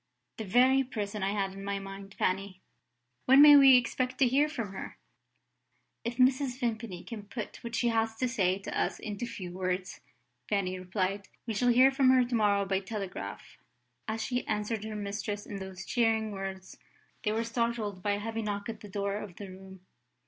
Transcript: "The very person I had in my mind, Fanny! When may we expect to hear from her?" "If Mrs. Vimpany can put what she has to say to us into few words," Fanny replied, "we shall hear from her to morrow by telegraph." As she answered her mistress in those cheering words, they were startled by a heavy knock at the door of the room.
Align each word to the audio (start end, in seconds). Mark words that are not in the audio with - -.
"The 0.39 0.45
very 0.45 0.83
person 0.83 1.21
I 1.21 1.29
had 1.29 1.53
in 1.53 1.63
my 1.63 1.77
mind, 1.77 2.15
Fanny! 2.17 2.59
When 3.27 3.39
may 3.39 3.55
we 3.55 3.77
expect 3.77 4.17
to 4.17 4.27
hear 4.27 4.49
from 4.49 4.71
her?" 4.73 4.97
"If 6.03 6.17
Mrs. 6.17 6.59
Vimpany 6.59 7.03
can 7.03 7.25
put 7.27 7.57
what 7.63 7.75
she 7.75 7.89
has 7.89 8.15
to 8.15 8.27
say 8.27 8.57
to 8.57 8.75
us 8.75 8.97
into 8.99 9.27
few 9.27 9.51
words," 9.51 10.01
Fanny 10.49 10.79
replied, 10.79 11.27
"we 11.45 11.53
shall 11.53 11.69
hear 11.69 11.91
from 11.91 12.09
her 12.09 12.25
to 12.25 12.33
morrow 12.33 12.65
by 12.65 12.79
telegraph." 12.79 13.59
As 14.07 14.23
she 14.25 14.43
answered 14.47 14.83
her 14.85 14.95
mistress 14.95 15.45
in 15.45 15.57
those 15.57 15.85
cheering 15.85 16.31
words, 16.31 16.79
they 17.21 17.31
were 17.31 17.43
startled 17.43 18.01
by 18.01 18.13
a 18.13 18.19
heavy 18.19 18.41
knock 18.41 18.69
at 18.69 18.79
the 18.79 18.89
door 18.89 19.17
of 19.17 19.35
the 19.35 19.49
room. 19.51 19.81